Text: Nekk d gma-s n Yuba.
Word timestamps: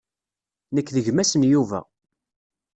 Nekk 0.75 0.89
d 0.95 0.97
gma-s 1.05 1.33
n 1.35 1.43
Yuba. 1.51 1.79